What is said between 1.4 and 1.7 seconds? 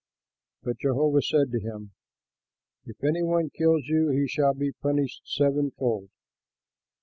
to